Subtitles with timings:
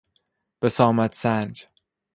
[0.61, 1.65] بسامد سنج